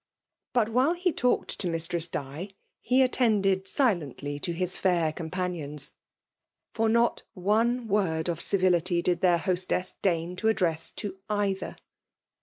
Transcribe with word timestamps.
But, 0.53 0.69
while 0.69 0.93
he 0.95 1.13
talked 1.13 1.59
tQ 1.59 1.69
Mistress 1.69 2.07
Di, 2.07 2.49
he 2.81 3.03
attended 3.03 3.67
silently 3.67 4.39
to 4.39 4.51
his 4.51 4.75
fiuf 4.75 5.15
companions; 5.15 5.93
for 6.73 6.89
not 6.89 7.21
one 7.35 7.87
word 7.87 8.27
of 8.27 8.41
civility 8.41 9.03
did 9.03 9.21
their 9.21 9.37
hostess 9.37 9.93
deign 10.01 10.35
to 10.37 10.47
address 10.47 10.89
to 10.97 11.19
either. 11.29 11.75